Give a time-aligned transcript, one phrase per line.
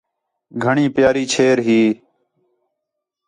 [0.63, 1.81] گھݨیں پیاری چھیر ہی